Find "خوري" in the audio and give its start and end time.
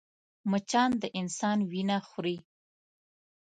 2.07-2.37